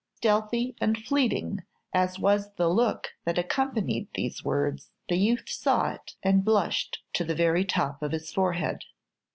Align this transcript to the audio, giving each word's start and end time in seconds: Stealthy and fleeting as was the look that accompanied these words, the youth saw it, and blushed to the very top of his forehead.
Stealthy 0.15 0.75
and 0.81 0.97
fleeting 0.97 1.59
as 1.93 2.17
was 2.17 2.55
the 2.55 2.67
look 2.67 3.09
that 3.23 3.37
accompanied 3.37 4.07
these 4.15 4.43
words, 4.43 4.89
the 5.09 5.15
youth 5.15 5.47
saw 5.47 5.91
it, 5.91 6.15
and 6.23 6.43
blushed 6.43 7.03
to 7.13 7.23
the 7.23 7.35
very 7.35 7.63
top 7.63 8.01
of 8.01 8.11
his 8.11 8.33
forehead. 8.33 8.83